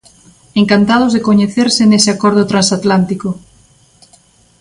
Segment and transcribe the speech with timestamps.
[0.61, 3.29] Encantados de coñecerse nese acordo transatlántico.